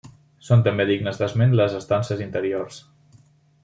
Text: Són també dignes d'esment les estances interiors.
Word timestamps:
Són 0.47 0.63
també 0.67 0.87
dignes 0.91 1.21
d'esment 1.21 1.55
les 1.61 1.77
estances 1.83 2.25
interiors. 2.29 2.85